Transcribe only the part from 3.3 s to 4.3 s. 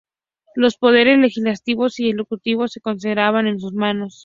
en sus manos.